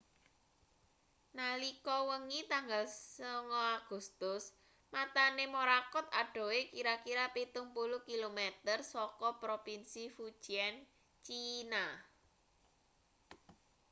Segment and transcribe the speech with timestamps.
[1.37, 4.43] nalika wengi tanggal 9 agustus
[4.93, 10.73] matane morakot adohe kira-kira pitung puluh kilometer saka propinsi fujian
[11.25, 11.85] china